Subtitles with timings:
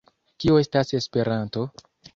[0.43, 1.69] Kio estas Esperanto?